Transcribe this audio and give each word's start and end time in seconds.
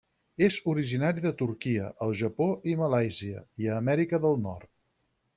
És 0.45 0.55
originari 0.71 1.21
de 1.25 1.31
Turquia 1.41 1.91
al 2.05 2.13
Japó 2.21 2.47
i 2.71 2.75
Malàisia 2.79 3.43
i 3.65 3.69
a 3.69 3.77
Amèrica 3.83 4.21
del 4.27 4.41
Nord. 4.47 4.71